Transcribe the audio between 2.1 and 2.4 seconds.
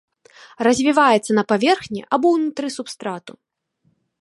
або